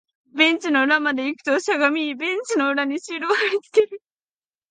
[0.35, 4.01] ベンチの裏まで行くと、しゃがみ、ベンチの裏にシールを貼り付ける